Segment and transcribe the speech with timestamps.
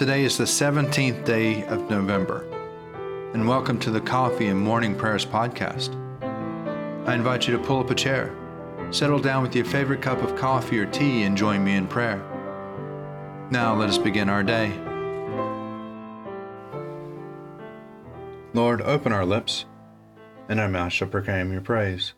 [0.00, 2.46] Today is the 17th day of November,
[3.34, 5.94] and welcome to the Coffee and Morning Prayers podcast.
[7.06, 8.34] I invite you to pull up a chair,
[8.92, 12.16] settle down with your favorite cup of coffee or tea, and join me in prayer.
[13.50, 14.72] Now let us begin our day.
[18.54, 19.66] Lord, open our lips,
[20.48, 22.14] and our mouth shall proclaim your praise.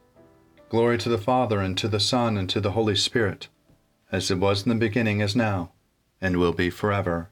[0.69, 3.49] Glory to the Father, and to the Son, and to the Holy Spirit,
[4.13, 5.73] as it was in the beginning, is now,
[6.21, 7.32] and will be forever.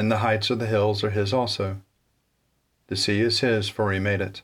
[0.00, 1.76] and the heights of the hills are his also.
[2.86, 4.40] The sea is his, for he made it,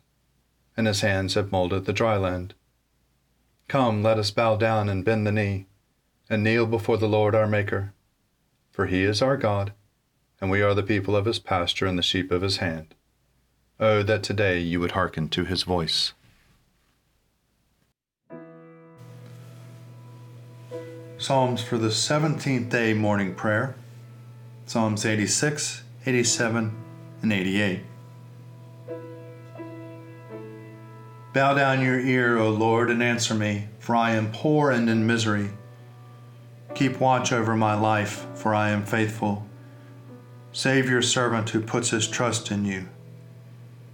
[0.77, 2.53] and his hands have molded the dry land.
[3.67, 5.65] Come, let us bow down and bend the knee,
[6.29, 7.95] and kneel before the Lord our Maker.
[8.71, 9.73] For he is our God,
[10.43, 12.95] and we are the people of his pasture and the sheep of his hand.
[13.81, 16.13] Oh, that today you would hearken to his voice.
[21.17, 23.75] Psalms for the 17th day morning prayer.
[24.69, 26.75] Psalms 86, 87,
[27.23, 27.81] and 88.
[31.33, 35.07] Bow down your ear, O Lord, and answer me, for I am poor and in
[35.07, 35.51] misery.
[36.75, 39.47] Keep watch over my life, for I am faithful.
[40.51, 42.89] Save your servant who puts his trust in you.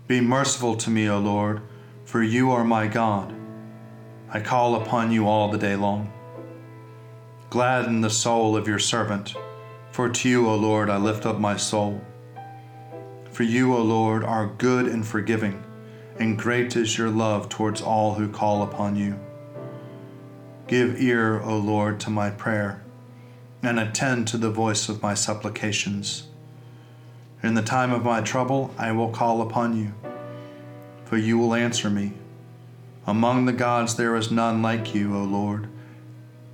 [0.09, 1.61] Be merciful to me, O Lord,
[2.07, 3.35] for you are my God.
[4.31, 6.11] I call upon you all the day long.
[7.51, 9.37] Gladden the soul of your servant
[9.93, 12.01] for to you, O Lord, I lift up my soul.
[13.31, 15.63] For you, O Lord, are good and forgiving,
[16.19, 19.21] and great is your love towards all who call upon you.
[20.67, 22.83] Give ear, O Lord, to my prayer,
[23.63, 26.27] and attend to the voice of my supplications.
[27.43, 29.93] In the time of my trouble, I will call upon you,
[31.05, 32.15] for you will answer me.
[33.07, 35.69] Among the gods there is none like you, O Lord,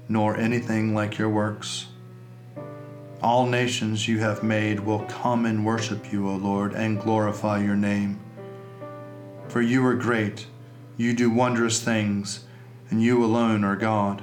[0.09, 1.87] nor anything like your works.
[3.21, 7.75] All nations you have made will come and worship you, O Lord, and glorify your
[7.75, 8.21] name.
[9.49, 10.47] For you are great,
[10.97, 12.45] you do wondrous things,
[12.91, 14.23] and you alone are God.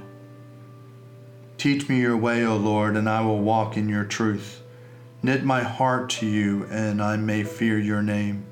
[1.58, 4.62] Teach me your way, O Lord, and I will walk in your truth.
[5.22, 8.46] Knit my heart to you, and I may fear your name.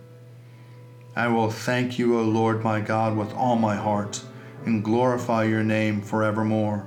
[1.16, 4.22] I will thank you, O Lord my God, with all my heart,
[4.66, 6.86] and glorify your name forevermore.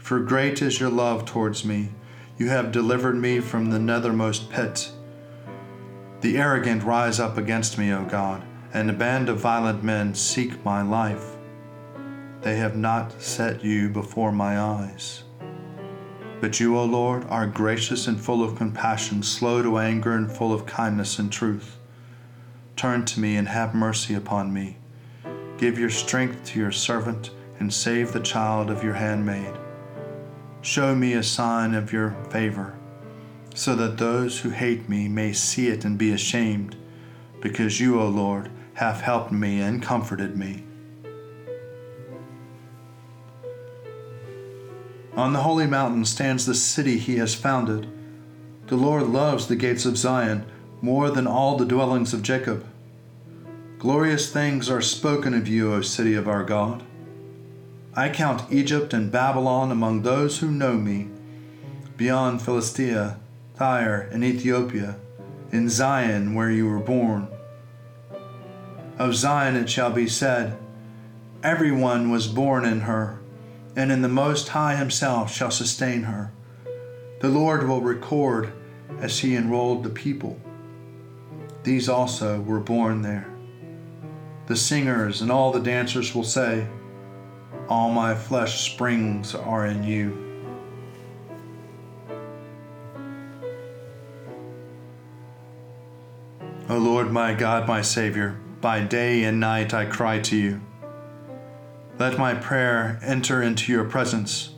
[0.00, 1.90] For great is your love towards me
[2.38, 4.90] you have delivered me from the nethermost pit.
[6.20, 10.64] The arrogant rise up against me, O God, and a band of violent men seek
[10.64, 11.36] my life.
[12.42, 15.24] They have not set you before my eyes.
[16.40, 20.52] But you, O Lord, are gracious and full of compassion, slow to anger and full
[20.52, 21.78] of kindness and truth.
[22.74, 24.78] Turn to me and have mercy upon me.
[25.58, 29.54] Give your strength to your servant and save the child of your handmaid.
[30.62, 32.74] Show me a sign of your favor,
[33.52, 36.76] so that those who hate me may see it and be ashamed,
[37.40, 40.62] because you, O Lord, have helped me and comforted me.
[45.16, 47.88] On the holy mountain stands the city he has founded.
[48.68, 50.46] The Lord loves the gates of Zion
[50.80, 52.64] more than all the dwellings of Jacob.
[53.80, 56.84] Glorious things are spoken of you, O city of our God.
[57.94, 61.08] I count Egypt and Babylon among those who know me,
[61.98, 63.20] beyond Philistia,
[63.54, 64.96] Tyre, and Ethiopia,
[65.50, 67.28] in Zion where you were born.
[68.98, 70.56] Of Zion it shall be said,
[71.42, 73.20] Everyone was born in her,
[73.76, 76.32] and in the Most High Himself shall sustain her.
[77.20, 78.54] The Lord will record
[79.00, 80.40] as He enrolled the people.
[81.62, 83.28] These also were born there.
[84.46, 86.66] The singers and all the dancers will say,
[87.72, 90.12] all my flesh springs are in you.
[96.68, 100.60] O Lord my God, my Savior, by day and night I cry to you.
[101.98, 104.50] Let my prayer enter into your presence.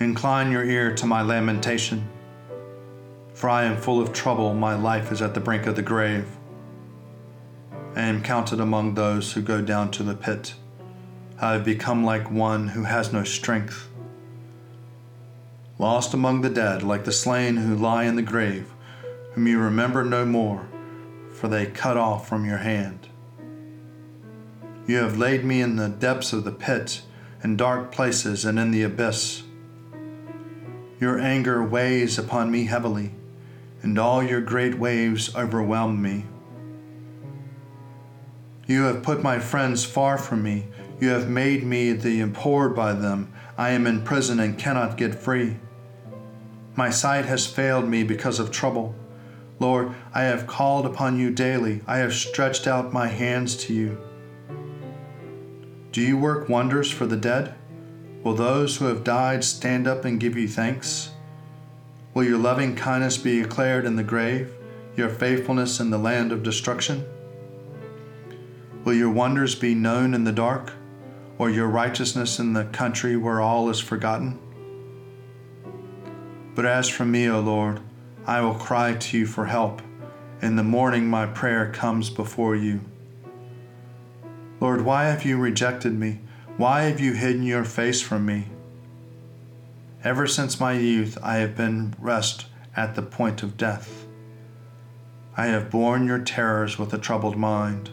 [0.00, 2.08] Incline your ear to my lamentation.
[3.34, 6.26] For I am full of trouble, my life is at the brink of the grave.
[7.94, 10.54] I am counted among those who go down to the pit.
[11.40, 13.88] I have become like one who has no strength.
[15.78, 18.72] lost among the dead, like the slain who lie in the grave,
[19.32, 20.68] whom you remember no more,
[21.32, 23.08] for they cut off from your hand.
[24.86, 27.02] You have laid me in the depths of the pit,
[27.42, 29.42] in dark places and in the abyss.
[31.00, 33.12] Your anger weighs upon me heavily,
[33.82, 36.26] and all your great waves overwhelm me.
[38.68, 40.66] You have put my friends far from me.
[41.00, 43.32] You have made me the abhorred by them.
[43.58, 45.56] I am in prison and cannot get free.
[46.74, 48.94] My sight has failed me because of trouble.
[49.58, 51.82] Lord, I have called upon you daily.
[51.86, 53.98] I have stretched out my hands to you.
[55.92, 57.54] Do you work wonders for the dead?
[58.24, 61.10] Will those who have died stand up and give you thanks?
[62.14, 64.54] Will your loving kindness be declared in the grave,
[64.96, 67.04] your faithfulness in the land of destruction?
[68.84, 70.72] Will your wonders be known in the dark,
[71.38, 74.38] or your righteousness in the country where all is forgotten?
[76.54, 77.80] But as for me, O Lord,
[78.26, 79.82] I will cry to you for help.
[80.40, 82.80] In the morning my prayer comes before you.
[84.60, 86.20] Lord, why have you rejected me?
[86.56, 88.46] Why have you hidden your face from me?
[90.04, 92.46] Ever since my youth I have been rest
[92.76, 94.06] at the point of death.
[95.36, 97.90] I have borne your terrors with a troubled mind.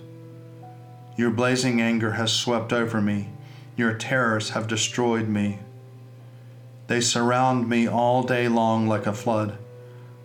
[1.19, 3.27] Your blazing anger has swept over me.
[3.75, 5.59] Your terrors have destroyed me.
[6.87, 9.57] They surround me all day long like a flood.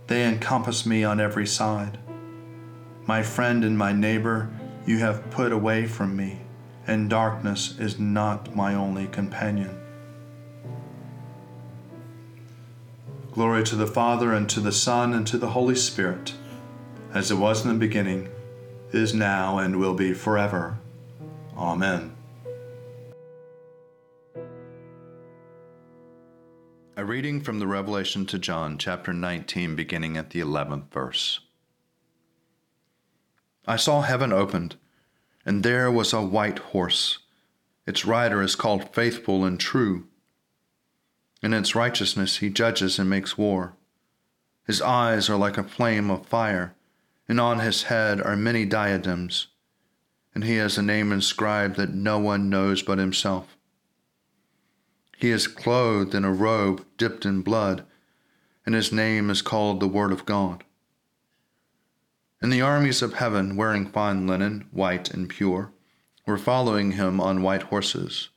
[0.06, 1.98] They encompass me on every side.
[3.06, 4.50] My friend and my neighbor,
[4.86, 6.42] you have put away from me,
[6.86, 9.76] and darkness is not my only companion.
[13.32, 16.34] Glory to the Father, and to the Son, and to the Holy Spirit,
[17.12, 18.28] as it was in the beginning,
[18.92, 20.78] is now, and will be forever.
[21.56, 22.16] Amen.
[26.96, 31.40] A reading from the Revelation to John, chapter 19, beginning at the 11th verse.
[33.66, 34.76] I saw heaven opened,
[35.46, 37.18] and there was a white horse.
[37.86, 40.06] Its rider is called Faithful and True.
[41.40, 43.74] In its righteousness he judges and makes war.
[44.66, 46.74] His eyes are like a flame of fire,
[47.28, 49.48] and on his head are many diadems
[50.34, 53.56] and he has a name inscribed that no one knows but himself.
[55.16, 57.84] He is clothed in a robe dipped in blood,
[58.66, 60.64] and his name is called the Word of God.
[62.42, 65.70] And the armies of heaven, wearing fine linen, white and pure,
[66.26, 68.28] were following him on white horses.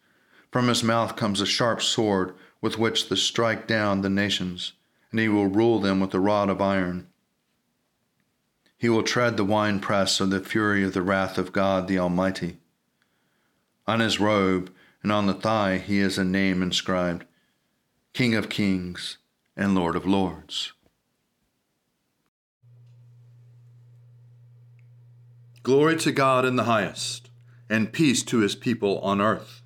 [0.51, 4.73] From his mouth comes a sharp sword with which to strike down the nations,
[5.11, 7.07] and he will rule them with a rod of iron.
[8.77, 12.57] He will tread the winepress of the fury of the wrath of God the Almighty.
[13.87, 14.71] On his robe
[15.01, 17.25] and on the thigh he has a name inscribed
[18.13, 19.17] King of Kings
[19.55, 20.73] and Lord of Lords.
[25.63, 27.29] Glory to God in the highest,
[27.69, 29.61] and peace to his people on earth.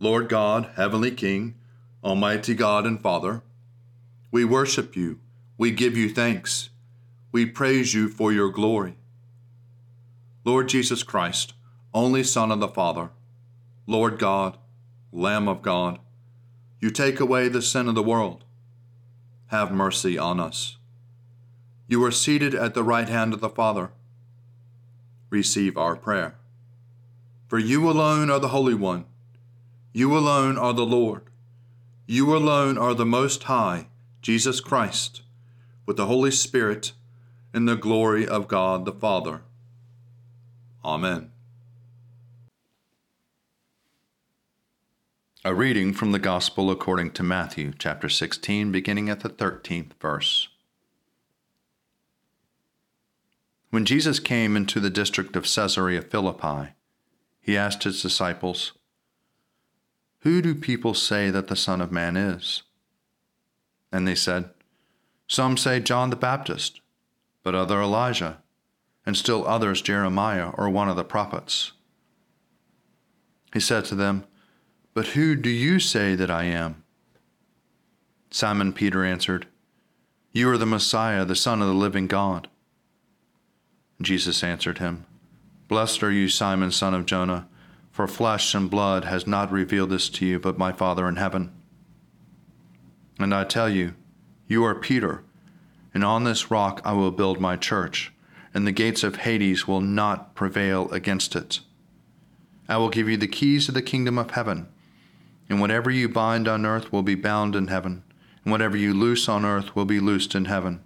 [0.00, 1.54] Lord God, Heavenly King,
[2.04, 3.42] Almighty God and Father,
[4.30, 5.20] we worship you,
[5.56, 6.68] we give you thanks
[7.36, 8.96] we praise you for your glory.
[10.42, 11.52] Lord Jesus Christ,
[11.92, 13.10] only Son of the Father,
[13.86, 14.56] Lord God,
[15.12, 15.98] Lamb of God,
[16.80, 18.44] you take away the sin of the world.
[19.48, 20.78] Have mercy on us.
[21.86, 23.90] You are seated at the right hand of the Father.
[25.28, 26.36] Receive our prayer.
[27.48, 29.04] For you alone are the Holy One.
[29.92, 31.24] You alone are the Lord.
[32.06, 33.88] You alone are the Most High,
[34.22, 35.20] Jesus Christ,
[35.84, 36.92] with the Holy Spirit
[37.56, 39.40] in the glory of God the Father.
[40.84, 41.30] Amen.
[45.42, 50.48] A reading from the Gospel according to Matthew, chapter 16, beginning at the 13th verse.
[53.70, 56.72] When Jesus came into the district of Caesarea Philippi,
[57.40, 58.74] he asked his disciples,
[60.20, 62.64] Who do people say that the Son of Man is?
[63.90, 64.50] And they said,
[65.26, 66.82] Some say John the Baptist
[67.46, 68.38] but other Elijah,
[69.06, 71.70] and still others Jeremiah or one of the prophets.
[73.52, 74.24] He said to them,
[74.94, 76.82] But who do you say that I am?
[78.32, 79.46] Simon Peter answered,
[80.32, 82.48] You are the Messiah, the Son of the living God.
[84.02, 85.06] Jesus answered him,
[85.68, 87.46] Blessed are you, Simon, son of Jonah,
[87.92, 91.52] for flesh and blood has not revealed this to you, but my Father in heaven.
[93.20, 93.94] And I tell you,
[94.48, 95.22] you are Peter
[95.96, 98.12] and on this rock I will build my church,
[98.52, 101.60] and the gates of Hades will not prevail against it.
[102.68, 104.68] I will give you the keys of the kingdom of heaven,
[105.48, 108.02] and whatever you bind on earth will be bound in heaven,
[108.44, 110.82] and whatever you loose on earth will be loosed in heaven.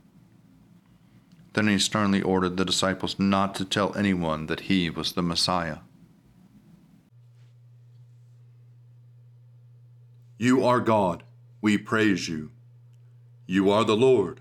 [1.55, 5.79] Then he sternly ordered the disciples not to tell anyone that he was the Messiah.
[10.39, 11.25] You are God,
[11.61, 12.53] we praise you.
[13.49, 14.41] You are the Lord,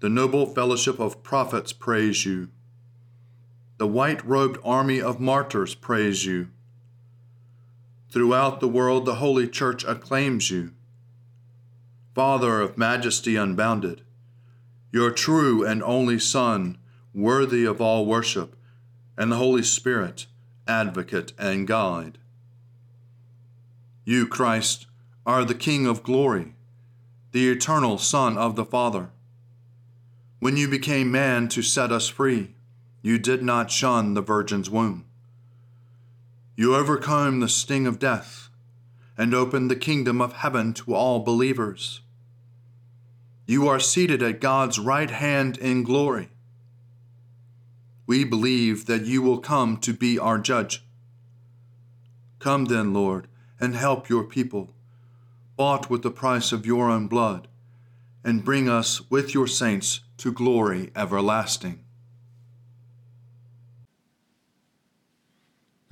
[0.00, 2.50] The noble fellowship of prophets praise you.
[3.78, 6.48] The white robed army of martyrs praise you.
[8.10, 10.72] Throughout the world, the Holy Church acclaims you.
[12.14, 14.02] Father of majesty unbounded,
[14.90, 16.78] your true and only Son,
[17.12, 18.56] worthy of all worship,
[19.18, 20.26] and the Holy Spirit,
[20.66, 22.18] advocate and guide.
[24.04, 24.86] You, Christ,
[25.26, 26.54] are the King of glory,
[27.32, 29.10] the eternal Son of the Father.
[30.38, 32.54] When you became man to set us free,
[33.02, 35.06] you did not shun the Virgin's womb.
[36.56, 38.48] You overcame the sting of death
[39.16, 42.00] and opened the kingdom of heaven to all believers.
[43.46, 46.30] You are seated at God's right hand in glory.
[48.06, 50.84] We believe that you will come to be our judge.
[52.38, 53.28] Come then, Lord,
[53.58, 54.70] and help your people
[55.56, 57.48] bought with the price of your own blood,
[58.26, 61.78] and bring us with your saints to glory everlasting.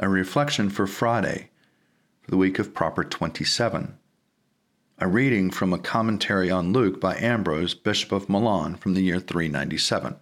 [0.00, 1.50] A reflection for Friday,
[2.20, 3.96] for the week of Proper 27.
[4.98, 9.20] A reading from a commentary on Luke by Ambrose, Bishop of Milan, from the year
[9.20, 10.16] 397.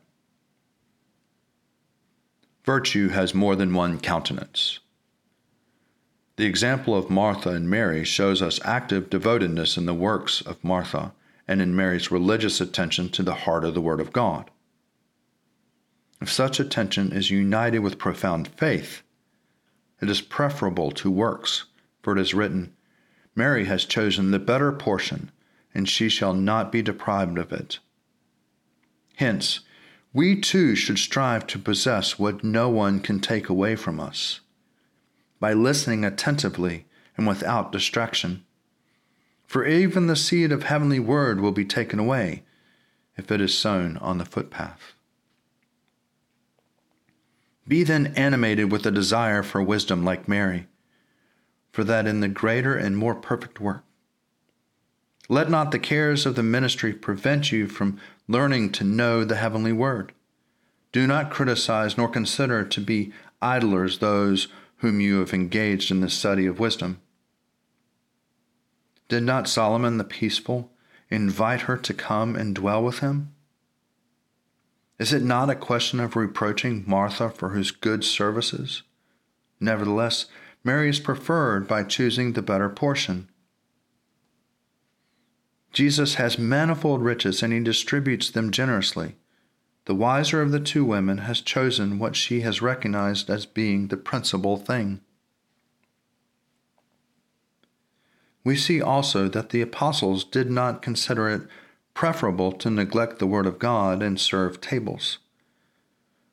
[2.63, 4.81] Virtue has more than one countenance.
[6.37, 11.15] The example of Martha and Mary shows us active devotedness in the works of Martha
[11.53, 14.51] and in Mary's religious attention to the heart of the Word of God.
[16.19, 19.03] If such attention is united with profound faith,
[20.01, 21.67] it is preferable to works,
[22.03, 22.75] for it is written,
[23.35, 25.31] Mary has chosen the better portion,
[25.75, 27.81] and she shall not be deprived of it.
[29.17, 29.61] Hence,
[30.15, 34.41] we too should strive to possess what no one can take away from us
[35.39, 36.87] by listening attentively
[37.19, 38.43] and without distraction.
[39.53, 42.43] For even the seed of heavenly word will be taken away
[43.19, 44.95] if it is sown on the footpath.
[47.69, 50.69] Be then animated with a desire for wisdom like Mary,
[51.71, 53.85] for that in the greater and more perfect work.
[55.29, 59.75] Let not the cares of the ministry prevent you from learning to know the heavenly
[59.75, 60.13] word.
[60.93, 66.09] Do not criticize nor consider to be idlers those whom you have engaged in the
[66.09, 67.02] study of wisdom.
[69.13, 70.73] Did not Solomon the peaceful
[71.11, 73.35] invite her to come and dwell with him?
[74.99, 78.83] Is it not a question of reproaching Martha for his good services?
[79.61, 80.25] Nevertheless,
[80.65, 83.29] Mary is preferred by choosing the better portion.
[85.75, 89.17] Jesus has manifold riches and he distributes them generously.
[89.85, 93.99] The wiser of the two women has chosen what she has recognized as being the
[93.99, 95.03] principal thing.
[98.45, 101.43] We see also that the apostles did not consider it
[101.95, 105.19] preferable to neglect the Word of God and serve tables.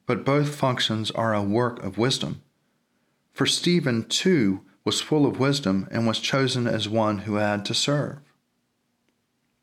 [0.05, 2.41] But both functions are a work of wisdom.
[3.31, 7.73] For Stephen, too, was full of wisdom and was chosen as one who had to
[7.73, 8.19] serve.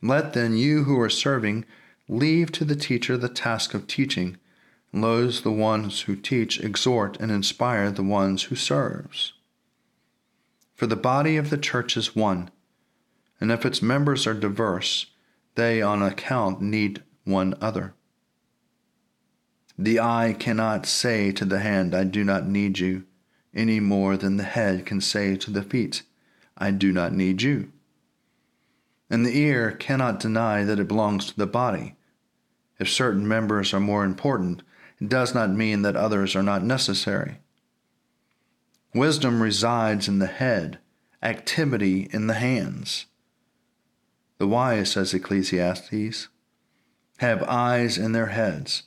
[0.02, 1.64] Let then you who are serving
[2.08, 4.36] Leave to the teacher the task of teaching.
[4.92, 9.32] Those the ones who teach exhort and inspire the ones who serves.
[10.76, 12.50] For the body of the church is one,
[13.40, 15.06] and if its members are diverse,
[15.54, 17.94] they on account need one other.
[19.78, 23.04] The eye cannot say to the hand, I do not need you,
[23.54, 26.02] any more than the head can say to the feet,
[26.58, 27.72] I do not need you.
[29.08, 31.96] And the ear cannot deny that it belongs to the body.
[32.78, 34.62] If certain members are more important,
[35.00, 37.38] it does not mean that others are not necessary.
[38.96, 40.78] Wisdom resides in the head,
[41.22, 43.04] activity in the hands.
[44.38, 46.28] The wise, says Ecclesiastes,
[47.18, 48.84] have eyes in their heads,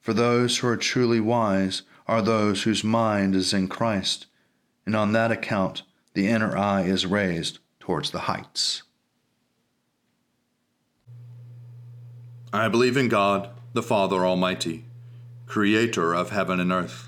[0.00, 4.26] for those who are truly wise are those whose mind is in Christ,
[4.86, 5.82] and on that account
[6.14, 8.84] the inner eye is raised towards the heights.
[12.52, 14.84] I believe in God, the Father Almighty,
[15.46, 17.07] creator of heaven and earth.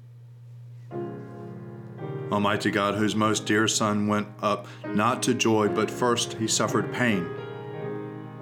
[2.31, 6.93] Almighty God, whose most dear Son went up not to joy, but first he suffered
[6.93, 7.27] pain,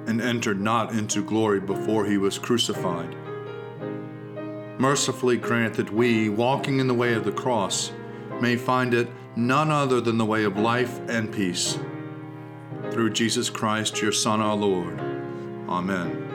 [0.06, 3.15] and entered not into glory before he was crucified.
[4.78, 7.91] Mercifully grant that we, walking in the way of the cross,
[8.39, 11.78] may find it none other than the way of life and peace.
[12.91, 14.99] Through Jesus Christ, your Son, our Lord.
[15.67, 16.25] Amen.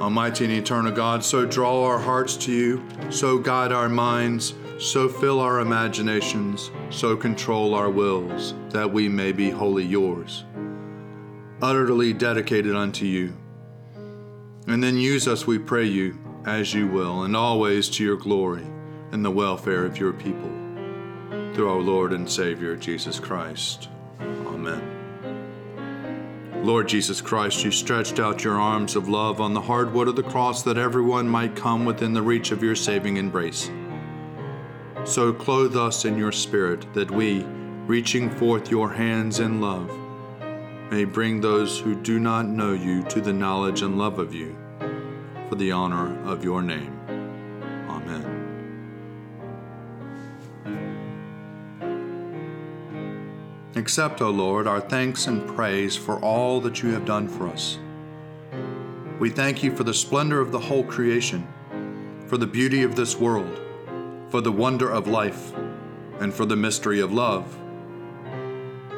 [0.00, 5.08] Almighty and eternal God, so draw our hearts to you, so guide our minds, so
[5.08, 10.44] fill our imaginations, so control our wills, that we may be wholly yours,
[11.62, 13.32] utterly dedicated unto you.
[14.66, 18.66] And then use us, we pray you, as you will, and always to your glory
[19.12, 20.50] and the welfare of your people.
[21.54, 23.88] Through our Lord and Savior, Jesus Christ.
[24.20, 24.90] Amen.
[26.64, 30.16] Lord Jesus Christ, you stretched out your arms of love on the hard wood of
[30.16, 33.70] the cross that everyone might come within the reach of your saving embrace.
[35.04, 37.44] So clothe us in your spirit that we,
[37.86, 39.90] reaching forth your hands in love,
[40.90, 44.56] may bring those who do not know you to the knowledge and love of you,
[45.48, 46.98] for the honor of your name.
[47.88, 48.40] Amen.
[53.76, 57.78] Accept, O Lord, our thanks and praise for all that you have done for us.
[59.20, 61.46] We thank you for the splendor of the whole creation,
[62.26, 63.60] for the beauty of this world,
[64.34, 65.52] for the wonder of life,
[66.18, 67.56] and for the mystery of love.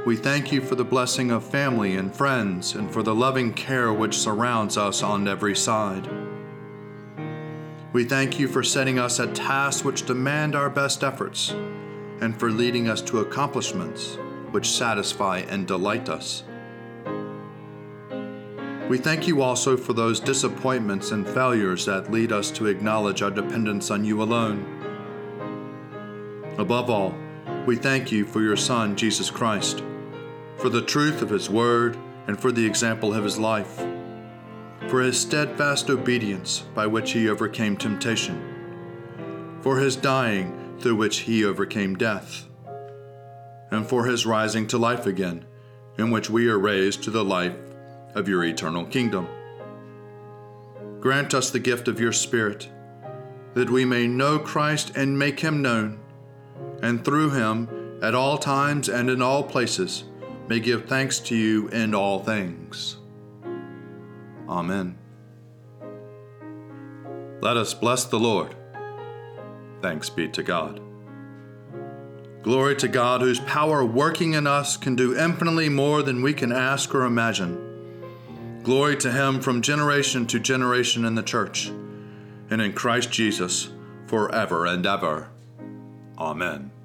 [0.06, 3.92] We thank you for the blessing of family and friends, and for the loving care
[3.92, 6.08] which surrounds us on every side.
[7.92, 11.50] We thank you for setting us at tasks which demand our best efforts,
[12.22, 14.16] and for leading us to accomplishments
[14.52, 16.44] which satisfy and delight us.
[18.88, 23.30] We thank you also for those disappointments and failures that lead us to acknowledge our
[23.30, 24.75] dependence on you alone.
[26.58, 27.14] Above all,
[27.66, 29.82] we thank you for your Son, Jesus Christ,
[30.56, 33.84] for the truth of his word and for the example of his life,
[34.88, 41.44] for his steadfast obedience by which he overcame temptation, for his dying through which he
[41.44, 42.46] overcame death
[43.70, 45.44] and for his rising to life again,
[45.98, 47.56] in which we are raised to the life
[48.14, 49.26] of your eternal kingdom.
[51.00, 52.68] Grant us the gift of your Spirit,
[53.54, 56.00] that we may know Christ and make him known,
[56.82, 60.04] and through him, at all times and in all places,
[60.48, 62.96] may give thanks to you in all things.
[64.48, 64.98] Amen.
[67.40, 68.54] Let us bless the Lord.
[69.82, 70.80] Thanks be to God.
[72.42, 76.52] Glory to God, whose power working in us can do infinitely more than we can
[76.52, 78.60] ask or imagine.
[78.62, 81.68] Glory to him from generation to generation in the church
[82.48, 83.70] and in Christ Jesus
[84.06, 85.28] forever and ever.
[86.18, 86.75] Amen.